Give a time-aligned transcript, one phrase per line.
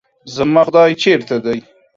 [0.35, 1.55] زما خداے چرته دے؟